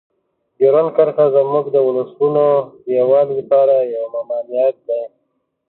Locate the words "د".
1.71-1.77, 2.83-2.85